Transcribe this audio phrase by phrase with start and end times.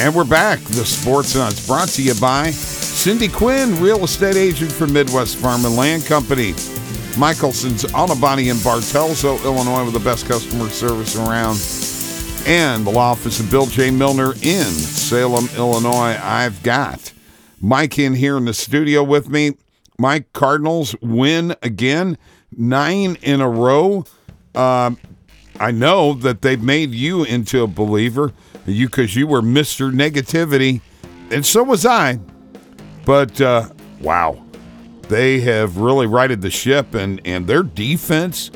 [0.00, 0.60] And we're back.
[0.60, 5.66] The Sports Nutz brought to you by Cindy Quinn, real estate agent for Midwest Farm
[5.66, 6.54] and Land Company.
[7.18, 11.58] Michelson's Auto Body in Bartelso, Illinois, with the best customer service around.
[12.48, 13.90] And the law office of Bill J.
[13.90, 16.18] Milner in Salem, Illinois.
[16.22, 17.12] I've got
[17.60, 19.58] Mike in here in the studio with me.
[19.98, 22.16] Mike, Cardinals win again,
[22.56, 24.06] nine in a row.
[24.54, 24.98] Um,
[25.60, 28.32] I know that they've made you into a believer,
[28.66, 30.80] you because you were Mister Negativity,
[31.30, 32.18] and so was I.
[33.04, 33.68] But uh,
[34.00, 34.42] wow,
[35.08, 38.50] they have really righted the ship, and and their defense.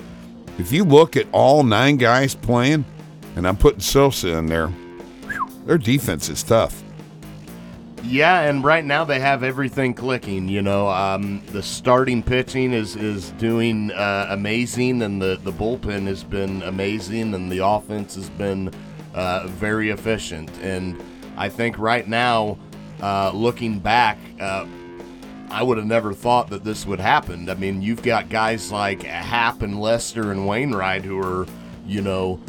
[0.58, 2.84] If you look at all nine guys playing,
[3.34, 4.72] and I'm putting Sosa in there,
[5.66, 6.83] their defense is tough.
[8.06, 10.48] Yeah, and right now they have everything clicking.
[10.48, 16.06] You know, um, the starting pitching is is doing uh, amazing, and the the bullpen
[16.06, 18.72] has been amazing, and the offense has been
[19.14, 20.50] uh, very efficient.
[20.60, 21.02] And
[21.36, 22.58] I think right now,
[23.00, 24.18] uh, looking back.
[24.40, 24.66] Uh,
[25.50, 27.48] I would have never thought that this would happen.
[27.48, 31.46] I mean, you've got guys like Happ and Lester and Wainwright who are,
[31.86, 32.40] you know,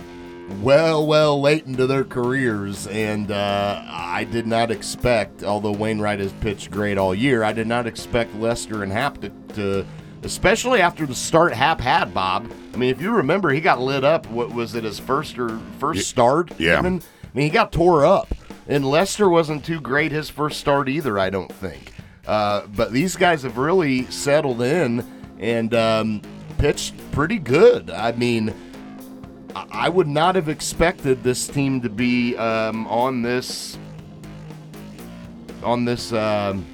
[0.61, 6.31] well, well late into their careers, and uh, I did not expect, although Wainwright has
[6.33, 9.85] pitched great all year, I did not expect Lester and Happ to, to
[10.23, 12.51] especially after the start Happ had, Bob.
[12.73, 14.27] I mean, if you remember, he got lit up.
[14.27, 16.51] What was it, his first or first start?
[16.59, 16.79] Yeah.
[16.79, 17.01] Even?
[17.01, 18.33] I mean, he got tore up,
[18.67, 21.17] and Lester wasn't too great his first start either.
[21.17, 21.93] I don't think.
[22.27, 25.05] Uh, but these guys have really settled in
[25.39, 26.21] and um,
[26.57, 27.89] pitched pretty good.
[27.89, 28.53] I mean.
[29.55, 33.77] I would not have expected this team to be um, on this
[35.63, 36.65] on this um,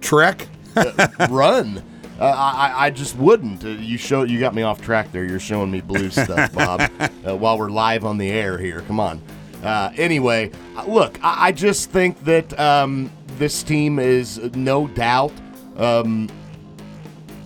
[0.00, 0.46] Trek.
[1.30, 1.82] run.
[2.18, 3.64] Uh, I, I just wouldn't.
[3.64, 5.24] Uh, you show you got me off track there.
[5.24, 6.82] You're showing me blue stuff, Bob,
[7.26, 8.82] uh, while we're live on the air here.
[8.82, 9.22] Come on.
[9.62, 15.32] Uh, anyway, uh, look, I, I just think that um, this team is no doubt
[15.76, 16.28] um,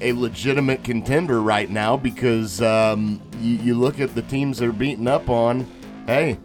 [0.04, 5.08] a legitimate contender right now because um, you, you look at the teams they're beating
[5.08, 5.66] up on.
[6.06, 6.38] Hey,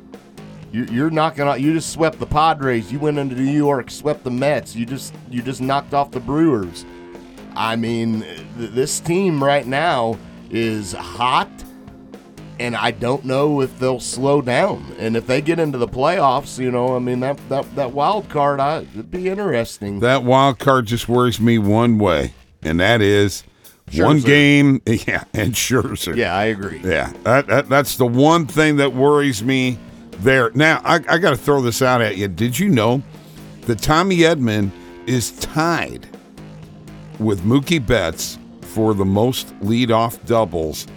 [0.72, 1.59] you, you're knocking out.
[1.59, 2.92] You just swept the Padres.
[2.92, 4.75] You went into New York, swept the Mets.
[4.75, 6.86] You just you just knocked off the Brewers.
[7.56, 10.18] I mean, th- this team right now
[10.50, 11.50] is hot,
[12.59, 14.96] and I don't know if they'll slow down.
[15.00, 18.30] And if they get into the playoffs, you know, I mean that that, that wild
[18.30, 20.00] card, I, it'd be interesting.
[20.00, 23.44] That wild card just worries me one way, and that is
[23.98, 24.82] one game.
[25.08, 26.16] Yeah, and Scherzer.
[26.16, 26.82] yeah, I agree.
[26.84, 29.78] Yeah, that, that, that's the one thing that worries me
[30.20, 30.52] there.
[30.54, 32.28] Now, I, I got to throw this out at you.
[32.28, 33.02] Did you know
[33.62, 34.72] that Tommy Edman
[35.06, 36.08] is tied
[37.20, 40.88] with Mookie Betts for the most leadoff doubles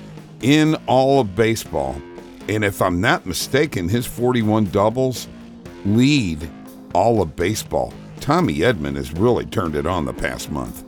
[0.42, 2.00] in all of baseball?
[2.48, 5.28] And if I'm not mistaken, his 41 doubles
[5.84, 6.50] lead
[6.94, 7.94] all of baseball.
[8.20, 10.84] Tommy Edman has really turned it on the past month.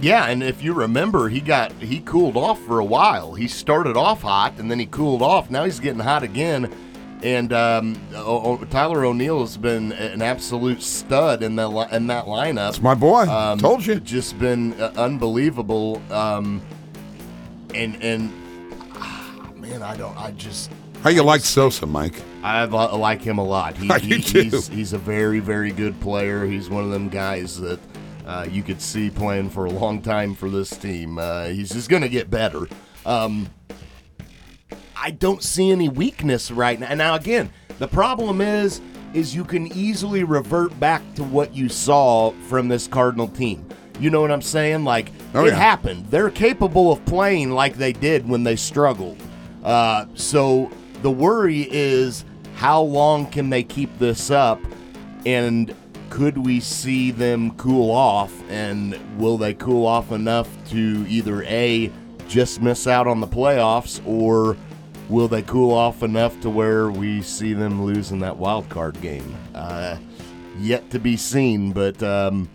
[0.00, 3.34] Yeah, and if you remember, he got he cooled off for a while.
[3.34, 5.50] He started off hot, and then he cooled off.
[5.50, 6.72] Now he's getting hot again.
[7.22, 12.06] And um, o- O- Tyler O'Neill has been an absolute stud in that li- in
[12.08, 12.68] that lineup.
[12.68, 13.22] It's my boy.
[13.22, 13.98] Um, Told you.
[13.98, 16.02] just been uh, unbelievable.
[16.12, 16.60] Um,
[17.74, 18.30] and and
[18.96, 20.16] ah, man, I don't.
[20.18, 20.70] I just
[21.02, 22.20] How you like Sosa, Mike?
[22.42, 23.76] I li- like him a lot.
[23.78, 24.40] He, I he- do too.
[24.42, 26.44] he's he's a very very good player.
[26.44, 27.80] He's one of them guys that
[28.26, 31.18] uh, you could see playing for a long time for this team.
[31.18, 32.66] Uh, he's just going to get better.
[33.04, 33.48] Um,
[34.96, 36.92] I don't see any weakness right now.
[36.94, 38.80] Now again, the problem is
[39.14, 43.66] is you can easily revert back to what you saw from this Cardinal team.
[43.98, 44.84] You know what I'm saying?
[44.84, 45.54] Like Oh, it yeah.
[45.56, 46.06] happened.
[46.10, 49.16] They're capable of playing like they did when they struggled.
[49.64, 50.70] Uh, so
[51.02, 52.24] the worry is
[52.56, 54.60] how long can they keep this up,
[55.24, 55.74] and
[56.16, 58.32] could we see them cool off?
[58.48, 61.92] And will they cool off enough to either a
[62.26, 64.56] just miss out on the playoffs, or
[65.10, 69.36] will they cool off enough to where we see them losing that wild card game?
[69.54, 69.98] Uh,
[70.58, 72.48] yet to be seen, but um,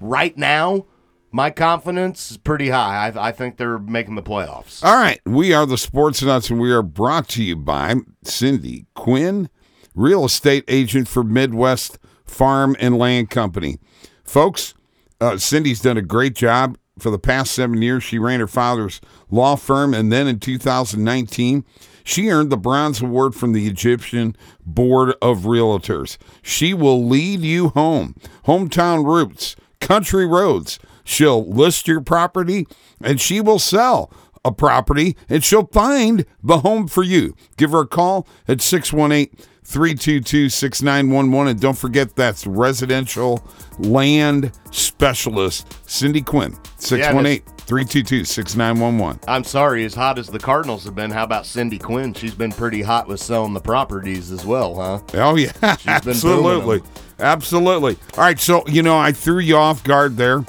[0.00, 0.84] right now.
[1.32, 3.08] My confidence is pretty high.
[3.08, 4.82] I, I think they're making the playoffs.
[4.82, 5.20] All right.
[5.26, 9.50] We are the Sports Nutz, and we are brought to you by Cindy Quinn,
[9.94, 13.78] real estate agent for Midwest Farm and Land Company.
[14.24, 14.74] Folks,
[15.20, 18.02] uh, Cindy's done a great job for the past seven years.
[18.02, 19.00] She ran her father's
[19.30, 21.64] law firm, and then in 2019,
[22.04, 26.18] she earned the Bronze Award from the Egyptian Board of Realtors.
[26.40, 28.14] She will lead you home.
[28.46, 30.78] Hometown roots, country roads.
[31.02, 32.66] She'll list your property
[33.00, 34.12] and she will sell
[34.44, 37.34] a property and she'll find the home for you.
[37.56, 41.50] Give her a call at 618 322 6911.
[41.50, 43.44] And don't forget that's residential
[43.78, 49.20] land specialist Cindy Quinn, 618 322 6911.
[49.26, 52.14] I'm sorry, as hot as the Cardinals have been, how about Cindy Quinn?
[52.14, 55.00] She's been pretty hot with selling the properties as well, huh?
[55.14, 55.52] Oh, yeah.
[55.60, 56.80] been Absolutely.
[57.18, 57.96] Absolutely.
[58.16, 58.38] All right.
[58.38, 60.44] So, you know, I threw you off guard there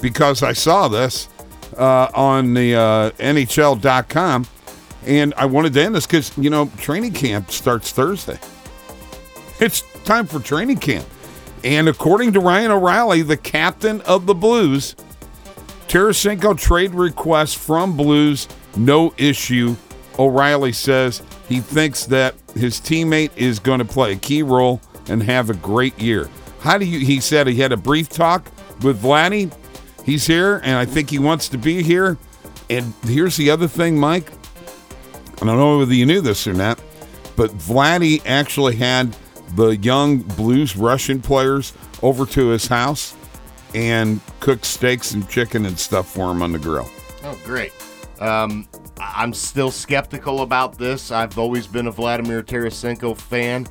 [0.00, 1.28] because I saw this
[1.76, 4.46] uh, on the uh, NHL.com
[5.06, 8.38] and I wanted to end this because, you know, training camp starts Thursday.
[9.60, 11.06] It's time for training camp.
[11.62, 14.96] And according to Ryan O'Reilly, the captain of the Blues,
[15.86, 19.76] Tarasenko trade request from Blues, no issue.
[20.18, 25.22] O'Reilly says he thinks that his teammate is going to play a key role and
[25.22, 26.30] have a great year.
[26.60, 27.00] How do you?
[27.00, 28.50] He said he had a brief talk
[28.82, 29.52] with Vladdy.
[30.04, 32.16] He's here, and I think he wants to be here.
[32.70, 34.30] And here's the other thing, Mike.
[35.42, 36.80] I don't know whether you knew this or not,
[37.36, 39.14] but Vladdy actually had
[39.54, 43.16] the young Blues Russian players over to his house
[43.74, 46.88] and cooked steaks and chicken and stuff for him on the grill.
[47.24, 47.72] Oh, great.
[48.20, 48.68] Um,
[48.98, 51.10] I'm still skeptical about this.
[51.10, 53.66] I've always been a Vladimir Tarasenko fan,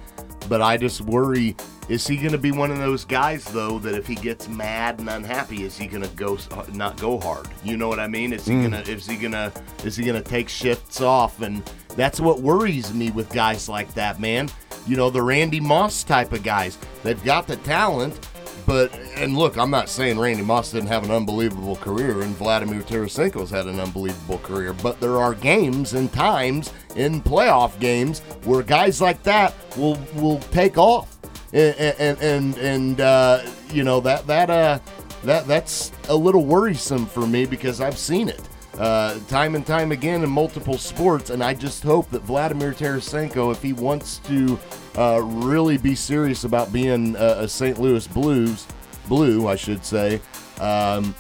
[0.48, 1.56] but I just worry
[1.90, 5.00] is he going to be one of those guys though that if he gets mad
[5.00, 6.38] and unhappy is he going to go
[6.72, 7.48] not go hard?
[7.64, 8.32] You know what I mean?
[8.32, 9.52] Is he going to is he going to
[9.84, 11.64] is he going to take shifts off and
[11.96, 14.50] that's what worries me with guys like that, man.
[14.90, 16.80] You know, the Randy Moss type of guys.
[17.04, 18.28] They've got the talent,
[18.66, 22.82] but and look, I'm not saying Randy Moss didn't have an unbelievable career, and Vladimir
[22.82, 24.74] Tarasenko's had an unbelievable career.
[24.74, 30.40] But there are games and times in playoff games where guys like that will will
[30.50, 31.20] take off,
[31.54, 34.80] and and and, and uh, you know that that uh
[35.24, 38.42] that that's a little worrisome for me because I've seen it.
[38.78, 43.52] Uh, time and time again in multiple sports, and I just hope that Vladimir Tarasenko,
[43.52, 44.58] if he wants to
[44.98, 47.80] uh, really be serious about being a, a St.
[47.80, 48.68] Louis Blues
[49.08, 50.22] blue, I should say,
[50.62, 51.14] um,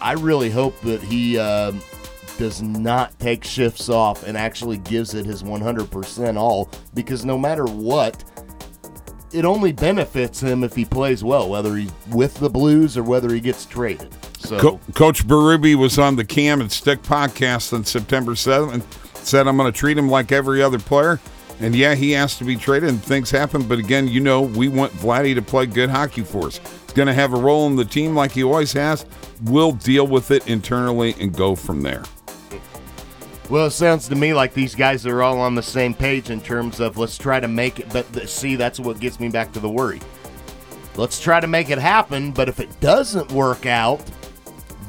[0.00, 1.80] I really hope that he um,
[2.38, 7.64] does not take shifts off and actually gives it his 100% all, because no matter
[7.64, 8.24] what,
[9.32, 13.32] it only benefits him if he plays well, whether he's with the Blues or whether
[13.32, 14.14] he gets traded.
[14.38, 14.58] So.
[14.58, 18.84] Co- Coach Berube was on the Cam and Strick podcast on September 7th.
[19.16, 21.20] Said, I'm going to treat him like every other player.
[21.60, 23.62] And yeah, he asked to be traded and things happen.
[23.62, 26.58] But again, you know, we want Vladdy to play good hockey for us.
[26.58, 29.04] He's going to have a role in the team like he always has.
[29.44, 32.04] We'll deal with it internally and go from there.
[33.50, 36.40] Well, it sounds to me like these guys are all on the same page in
[36.40, 37.88] terms of let's try to make it.
[37.90, 40.00] But th- see, that's what gets me back to the worry.
[40.96, 42.30] Let's try to make it happen.
[42.32, 44.02] But if it doesn't work out,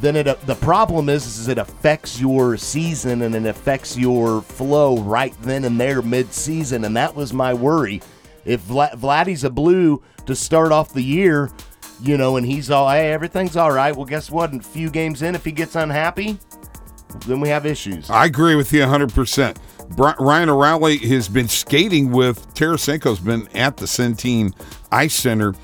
[0.01, 4.99] then it the problem is, is it affects your season and it affects your flow
[4.99, 8.01] right then and there mid-season, and that was my worry.
[8.45, 11.51] If Vla- Vladdy's a blue to start off the year,
[12.01, 13.95] you know, and he's all, hey, everything's all right.
[13.95, 14.51] Well, guess what?
[14.51, 16.39] In a few games in, if he gets unhappy,
[17.25, 18.09] then we have issues.
[18.09, 19.57] I agree with you 100%.
[19.97, 24.53] Ryan O'Reilly has been skating with Tarasenko's been at the Centene
[24.91, 25.55] Ice Center,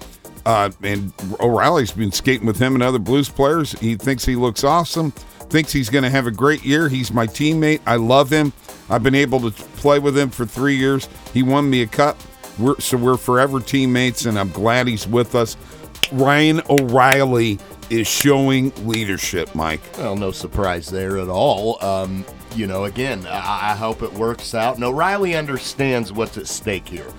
[0.45, 3.73] uh, and O'Reilly's been skating with him and other Blues players.
[3.79, 6.89] He thinks he looks awesome, thinks he's going to have a great year.
[6.89, 7.81] He's my teammate.
[7.85, 8.53] I love him.
[8.89, 11.09] I've been able to play with him for three years.
[11.33, 12.17] He won me a cup,
[12.59, 15.57] we're, so we're forever teammates, and I'm glad he's with us.
[16.11, 19.81] Ryan O'Reilly is showing leadership, Mike.
[19.97, 21.83] Well, no surprise there at all.
[21.83, 24.75] Um, you know, again, I, I hope it works out.
[24.75, 27.11] And O'Reilly understands what's at stake here.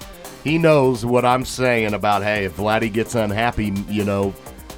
[0.46, 4.32] He knows what I'm saying about, hey, if Vladdy gets unhappy, you know,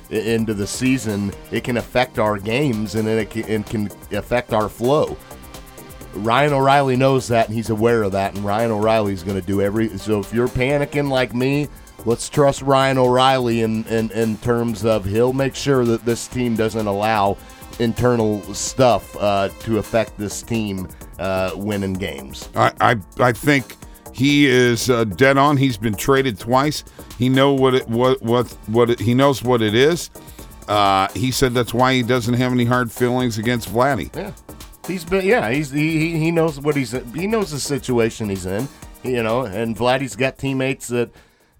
[0.08, 4.70] into the season, it can affect our games and it can, it can affect our
[4.70, 5.14] flow.
[6.14, 9.60] Ryan O'Reilly knows that and he's aware of that, and Ryan O'Reilly's going to do
[9.60, 9.90] every.
[9.98, 11.68] So if you're panicking like me,
[12.06, 16.56] let's trust Ryan O'Reilly in, in, in terms of he'll make sure that this team
[16.56, 17.36] doesn't allow
[17.78, 22.48] internal stuff uh, to affect this team uh, winning games.
[22.56, 23.76] I, I I think
[24.18, 25.56] he is uh, dead on.
[25.56, 26.84] He's been traded twice.
[27.18, 30.10] He know what it what what what it, he knows what it is.
[30.66, 34.14] Uh, he said that's why he doesn't have any hard feelings against Vladdy.
[34.14, 34.32] Yeah,
[34.86, 35.24] he's been.
[35.24, 38.68] Yeah, he's he, he- he knows what he's he knows the situation he's in.
[39.04, 41.10] You know, and Vladdy's got teammates that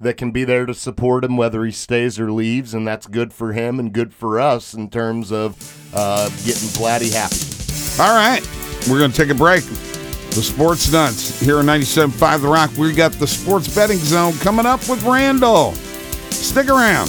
[0.01, 3.33] that can be there to support him whether he stays or leaves, and that's good
[3.33, 5.57] for him and good for us in terms of
[5.95, 8.03] uh, getting Vladdy happy.
[8.03, 8.43] All right,
[8.91, 9.65] we're going to take a break.
[10.31, 12.71] The Sports Nutz here on 97.5 The Rock.
[12.77, 15.73] We got the Sports Betting Zone coming up with Randall.
[16.31, 17.09] Stick around.